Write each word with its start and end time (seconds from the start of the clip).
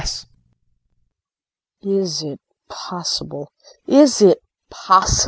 KRISTIN. 0.01 0.29
Is 1.83 2.23
it 2.23 2.39
possible? 2.69 3.51
Is 3.87 4.19
it 4.23 4.39
possible? 4.71 5.17